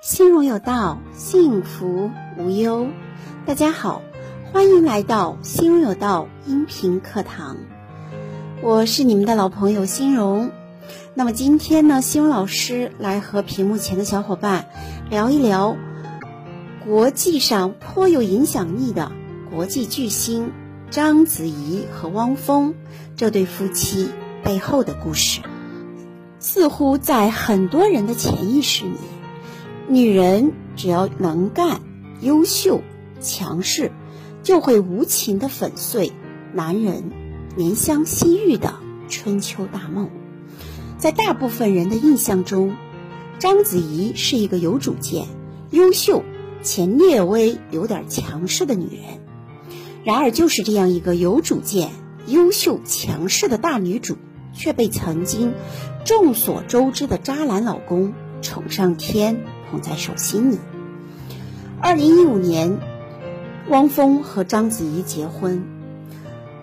[0.00, 2.88] 心荣有道，幸福无忧。
[3.44, 4.00] 大家好，
[4.50, 7.58] 欢迎来到心荣有道音频课堂。
[8.62, 10.52] 我是你们的老朋友心荣。
[11.12, 14.70] 那么今天呢，心荣老师来和屏幕前的小伙伴
[15.10, 15.76] 聊一聊
[16.86, 19.12] 国际上颇有影响力的
[19.50, 20.50] 国际巨星
[20.90, 22.74] 章子怡和汪峰
[23.16, 24.08] 这对夫妻
[24.42, 25.42] 背后的故事。
[26.38, 28.96] 似乎在很多人的潜意识里。
[29.90, 31.80] 女人只要能干、
[32.20, 32.80] 优秀、
[33.20, 33.90] 强势，
[34.44, 36.12] 就会无情的粉碎
[36.54, 37.10] 男人
[37.56, 38.74] 怜香惜玉的
[39.08, 40.08] 春秋大梦。
[40.96, 42.76] 在大部分人的印象中，
[43.40, 45.26] 章子怡是一个有主见、
[45.70, 46.22] 优秀
[46.62, 49.18] 且略微有点强势的女人。
[50.04, 51.90] 然而，就是这样一个有主见、
[52.28, 54.16] 优秀、强势的大女主，
[54.52, 55.52] 却被曾经
[56.04, 59.42] 众所周知的渣男老公宠上天。
[59.70, 60.58] 捧在手心里。
[61.80, 62.78] 二零一五年，
[63.68, 65.62] 汪峰和章子怡结婚，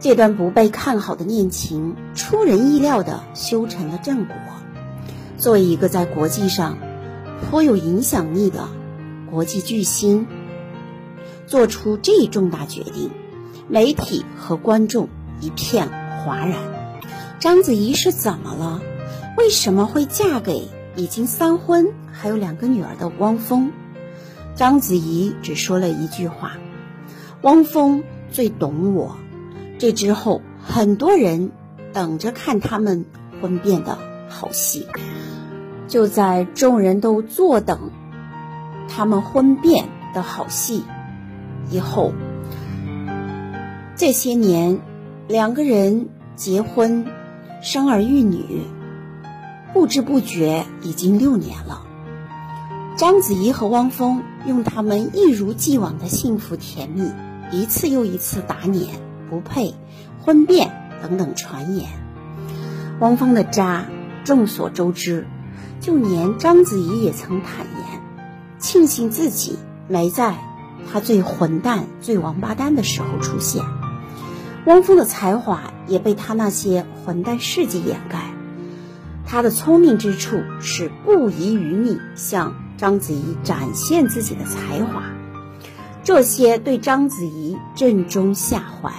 [0.00, 4.34] 这段不被看好的恋情出人意料的修成了正果。
[5.38, 6.78] 作为一个在国际上
[7.48, 8.68] 颇有影响力的
[9.30, 10.26] 国际巨星，
[11.46, 13.10] 做出这一重大决定，
[13.68, 15.08] 媒体和观众
[15.40, 15.88] 一片
[16.24, 16.58] 哗然。
[17.38, 18.80] 章子怡是怎么了？
[19.36, 20.68] 为什么会嫁给？
[20.96, 23.72] 已经三婚还有两个女儿的汪峰，
[24.54, 26.52] 章子怡只说了一句话
[27.42, 29.18] ：“汪峰最懂我。”
[29.78, 31.52] 这之后，很多人
[31.92, 33.04] 等着看他们
[33.40, 33.98] 婚变的
[34.30, 34.86] 好戏。
[35.88, 37.90] 就在众人都坐等
[38.88, 40.84] 他们婚变的好戏
[41.70, 42.14] 以后，
[43.94, 44.80] 这些年
[45.28, 47.06] 两个人结婚，
[47.62, 48.62] 生儿育女。
[49.74, 51.85] 不知不觉已经六年了，
[52.96, 57.12] 章子怡和汪峰用他们一如既往的幸福甜蜜，
[57.52, 59.74] 一次又一次打脸、不配、
[60.22, 61.90] 婚变等等传言。
[62.98, 63.84] 汪峰的渣
[64.24, 65.26] 众所周知，
[65.78, 68.00] 就连章子怡也曾坦言，
[68.58, 69.58] 庆幸自己
[69.88, 70.34] 没在
[70.90, 73.62] 他最混蛋、最王八蛋的时候出现。
[74.64, 78.32] 汪峰的才华也被他那些混蛋事迹掩盖。
[79.26, 85.02] 他的聪明之处是不遗余力向章子怡展现自己的才华，
[86.04, 88.92] 这些对章子怡正中下怀。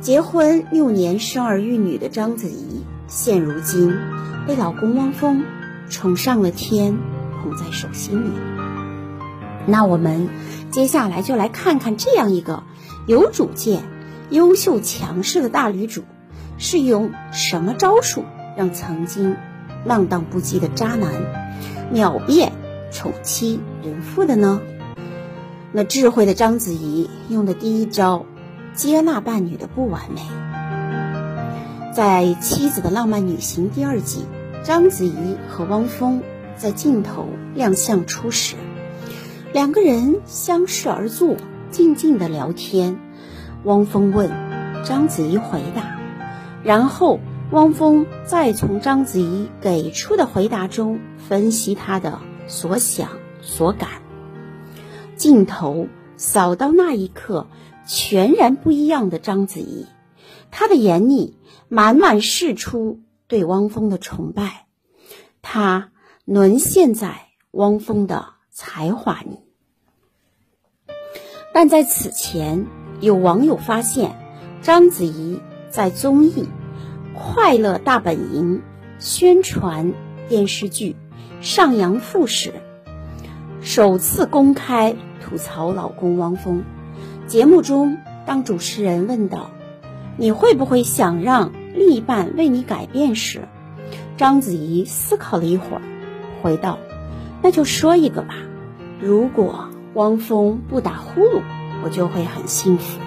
[0.00, 3.92] 结婚六年生儿育女的章子怡，现如今
[4.46, 5.44] 被老公汪峰
[5.88, 6.98] 宠上了天，
[7.42, 8.30] 捧在手心里。
[9.66, 10.28] 那我们
[10.70, 12.62] 接下来就来看看这样一个
[13.06, 13.82] 有主见、
[14.30, 16.04] 优秀强势的大女主
[16.58, 18.24] 是用什么招数。
[18.56, 19.36] 让曾经
[19.84, 21.12] 浪荡不羁的渣男
[21.92, 22.50] 秒变
[22.98, 24.60] 宠妻人妇的呢？
[25.70, 28.26] 那智慧的章子怡用的第一招，
[28.74, 30.20] 接纳伴侣的不完美。
[31.94, 34.24] 在《妻子的浪漫旅行》第二季，
[34.64, 36.20] 章子怡和汪峰
[36.56, 38.56] 在镜头亮相初时，
[39.52, 41.36] 两个人相视而坐，
[41.70, 42.98] 静静的聊天。
[43.62, 44.28] 汪峰问，
[44.84, 46.00] 章子怡回答，
[46.64, 47.20] 然后。
[47.50, 53.10] 汪峰再从章子怡给出的回答中分析他的所想
[53.40, 54.02] 所感，
[55.16, 55.86] 镜头
[56.16, 57.46] 扫到那一刻，
[57.86, 59.86] 全然不一样的章子怡，
[60.50, 61.36] 她的眼里
[61.68, 64.66] 满满是出对汪峰的崇拜，
[65.42, 65.92] 她
[66.24, 69.38] 沦陷在汪峰的才华里。
[71.54, 72.66] 但在此前，
[73.00, 74.16] 有网友发现
[74.62, 76.48] 章子怡在综艺。
[77.20, 78.58] 《快乐大本营》
[79.00, 79.92] 宣传
[80.28, 80.94] 电视剧
[81.40, 82.52] 上阳赋时，
[83.60, 86.64] 首次公开吐槽老公汪峰。
[87.26, 89.50] 节目中，当主持人问道
[90.18, 93.42] ：“你会不会想让另一半为你改变？”时，
[94.16, 95.82] 章子怡思考了一会儿，
[96.42, 96.78] 回道
[97.40, 98.34] ：“那就说一个吧。
[99.00, 101.42] 如果汪峰不打呼噜，
[101.84, 102.98] 我就会很幸福。”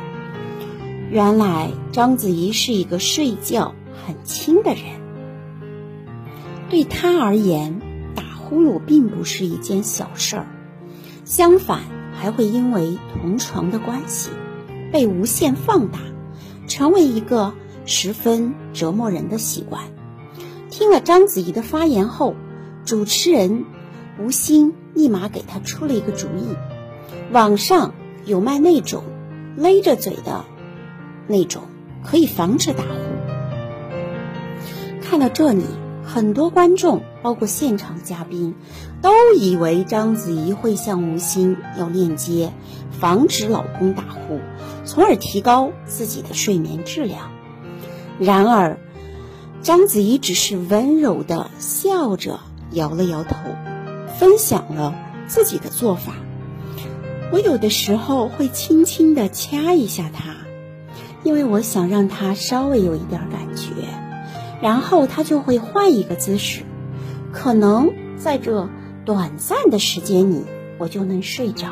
[1.11, 3.75] 原来章子怡是一个睡觉。
[4.03, 4.81] 很轻的人，
[6.71, 7.79] 对他而言，
[8.51, 10.45] 打呼噜并不是一件小事儿，
[11.23, 14.29] 相反，还会因为同床的关系
[14.91, 15.99] 被无限放大，
[16.67, 17.53] 成为一个
[17.85, 19.83] 十分折磨人的习惯。
[20.69, 22.35] 听了章子怡的发言后，
[22.83, 23.63] 主持人
[24.19, 26.43] 吴昕立马给他出了一个主意：
[27.31, 27.93] 网上
[28.25, 29.05] 有卖那种
[29.55, 30.43] 勒着嘴的
[31.25, 31.63] 那种，
[32.03, 32.89] 可以防止打呼。
[35.01, 35.63] 看到这里，
[36.13, 38.53] 很多观众，包括现场嘉宾，
[39.01, 42.51] 都以为章子怡会向吴昕要链接，
[42.99, 44.41] 防止老公打呼，
[44.83, 47.31] 从而提高自己的睡眠质量。
[48.19, 48.77] 然而，
[49.61, 52.41] 章子怡只是温柔的笑着
[52.71, 53.35] 摇了摇头，
[54.19, 54.93] 分享了
[55.27, 56.11] 自己的做法。
[57.31, 60.35] 我有的时候会轻轻地掐一下她，
[61.23, 64.10] 因为我想让她稍微有一点感觉。
[64.61, 66.63] 然后他就会换一个姿势，
[67.33, 68.69] 可能在这
[69.05, 70.45] 短暂的时间里，
[70.77, 71.67] 我就能睡着。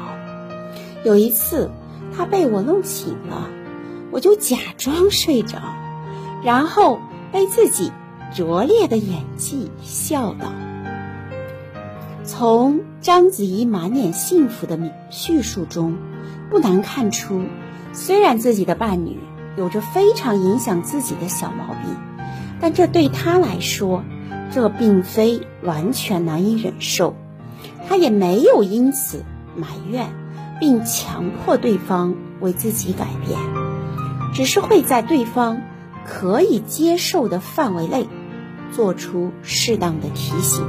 [1.04, 1.70] 有一次，
[2.18, 3.48] 他被我弄醒了，
[4.12, 5.60] 我就假装睡着，
[6.44, 7.00] 然后
[7.32, 7.92] 被自己
[8.36, 10.52] 拙劣的演技笑到。
[12.24, 15.96] 从章子怡满脸幸福的叙述中，
[16.50, 17.44] 不难看出，
[17.94, 19.20] 虽然自己的伴侣
[19.58, 22.09] 有着非常影响自己的小毛病。
[22.62, 24.04] 但这对他来说，
[24.52, 27.16] 这并非完全难以忍受，
[27.88, 29.24] 他也没有因此
[29.56, 30.10] 埋怨，
[30.60, 33.40] 并强迫对方为自己改变，
[34.34, 35.62] 只是会在对方
[36.06, 38.08] 可以接受的范围内，
[38.72, 40.66] 做出适当的提醒。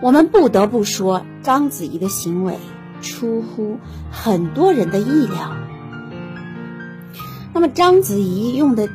[0.00, 2.54] 我们不得不说，章子怡的行为
[3.02, 3.78] 出乎
[4.10, 5.54] 很多人的意料。
[7.52, 8.88] 那么，章子怡用的。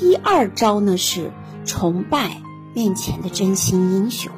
[0.00, 1.30] 第二招呢是
[1.66, 2.40] 崇拜
[2.72, 4.32] 面前的真心英雄。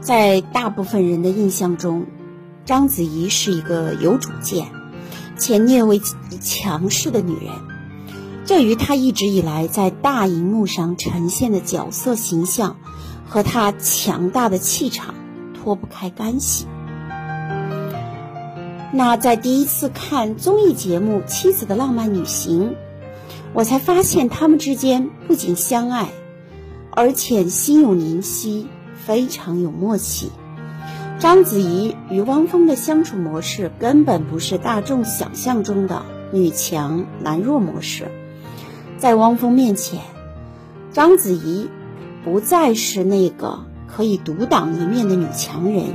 [0.00, 2.06] 在大部分人的印象中，
[2.64, 4.68] 章子怡是一个有主见
[5.36, 6.00] 且略微
[6.40, 7.52] 强势的女人，
[8.46, 12.78] 这与她一直以来在大荧幕上呈现的角色形象
[13.26, 15.14] 和她强大的气场
[15.52, 16.66] 脱不开干系。
[18.90, 22.70] 那在第一次看综艺节目《妻子的浪漫旅行》。
[23.56, 26.10] 我才发现他们之间不仅相爱，
[26.90, 30.30] 而且心有灵犀，非常有默契。
[31.18, 36.02] 章子怡与汪峰的相处模式根本不是大众想象中的
[36.34, 38.08] 女强男弱模式。
[38.98, 40.02] 在汪峰面前，
[40.92, 41.70] 章子怡
[42.26, 45.94] 不再是那个可以独当一面的女强人，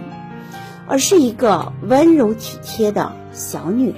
[0.88, 3.98] 而是一个温柔体贴的小女人。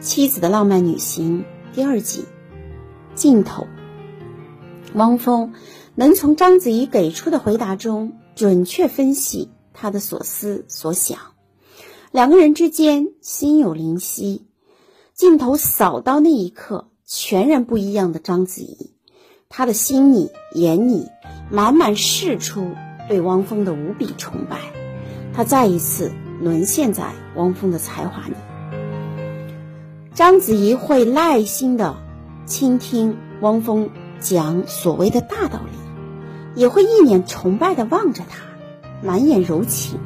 [0.00, 1.46] 妻子的浪漫旅行。
[1.78, 2.24] 第二集
[3.14, 3.68] 镜头，
[4.94, 5.52] 汪峰
[5.94, 11.20] 能从章子怡给出的回答中准确分析他的所思所想，
[12.10, 14.48] 两个人之间心有灵犀。
[15.14, 18.90] 镜头扫到那一刻，全然不一样的章子怡，
[19.48, 21.06] 她的心里眼里
[21.48, 22.72] 满满释出
[23.08, 24.58] 对汪峰的无比崇拜，
[25.32, 26.10] 她再一次
[26.40, 28.34] 沦陷在汪峰的才华里。
[30.18, 31.94] 章子怡会耐心的
[32.44, 33.88] 倾听汪峰
[34.18, 38.40] 讲所谓的大道理，也会一脸崇拜的望着他，
[39.00, 40.00] 满眼柔情。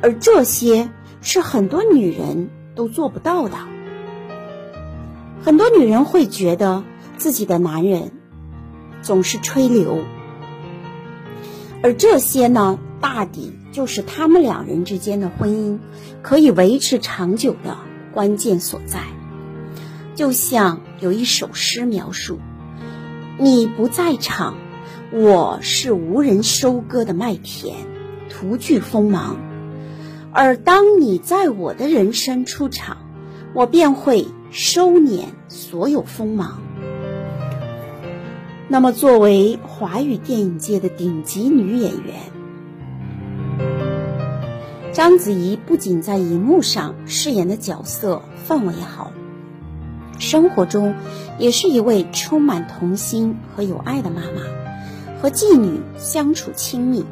[0.00, 0.88] 而这些
[1.20, 3.56] 是很多女人都做不到的。
[5.42, 6.84] 很多女人会觉得
[7.16, 8.12] 自己的男人
[9.02, 9.98] 总是吹牛，
[11.82, 15.80] 而这些呢，大抵就是他们两人之间的婚姻
[16.22, 17.76] 可以维持长久的。
[18.12, 19.00] 关键所在，
[20.14, 22.38] 就像有一首诗描述
[23.38, 24.56] ：“你不在场，
[25.10, 27.76] 我是无人收割的麦田，
[28.28, 29.36] 徒具锋芒；
[30.32, 32.98] 而当你在我的人生出场，
[33.54, 36.60] 我便会收敛所有锋芒。”
[38.68, 42.14] 那么，作为华语电影界的顶级女演员，
[44.92, 49.10] 章子怡不仅在荧幕上饰演的角色氛围好，
[50.18, 50.94] 生活中
[51.38, 54.42] 也是一位充满童心和有爱的妈妈，
[55.18, 57.06] 和妓女相处亲密。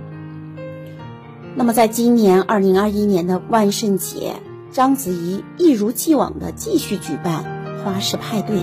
[1.54, 4.34] 那么，在今年二零二一年的万圣节，
[4.70, 7.44] 章子怡一如既往的继续举办
[7.82, 8.62] 花式派对，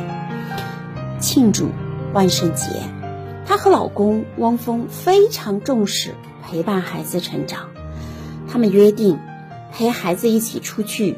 [1.19, 1.69] 庆祝
[2.13, 2.67] 万圣节。
[3.47, 7.69] 她和老公汪峰非常重视陪伴孩子成长。
[8.48, 9.20] 他们约定
[9.72, 11.18] 陪孩子一起出去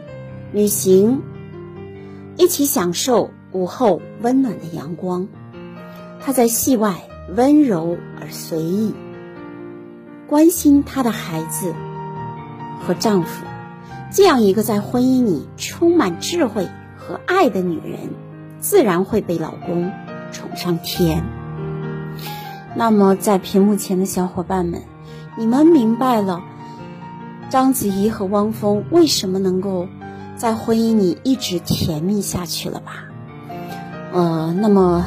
[0.51, 1.21] 旅行，
[2.37, 5.27] 一起享受午后温暖的阳光。
[6.19, 6.95] 她在戏外
[7.35, 8.93] 温柔而随意，
[10.27, 11.73] 关心她的孩子
[12.81, 13.45] 和丈夫。
[14.11, 16.67] 这样一个在婚姻里充满智慧
[16.97, 18.09] 和爱的女人，
[18.59, 19.91] 自然会被老公
[20.31, 21.23] 宠上天。
[22.75, 24.81] 那么，在屏幕前的小伙伴们，
[25.37, 26.41] 你们明白了？
[27.49, 29.87] 章子怡和汪峰为什么能够
[30.37, 33.05] 在婚姻里一直甜蜜下去了吧？
[34.13, 35.03] 呃，那么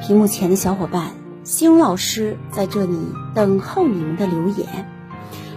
[0.00, 1.10] 屏幕前的小伙伴，
[1.44, 2.96] 心荣老师在这里
[3.34, 4.88] 等候你们的留言。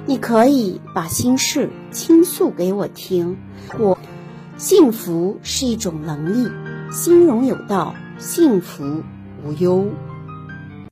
[0.05, 3.37] 你可以把心事倾诉给我听。
[3.77, 3.97] 我，
[4.57, 6.51] 幸福是一种能力，
[6.91, 9.03] 心荣有道，幸福
[9.45, 9.87] 无忧。